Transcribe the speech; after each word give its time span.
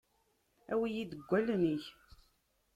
Awi-yi-d 0.71 1.11
deg 1.11 1.21
wallen-ik. 1.29 1.85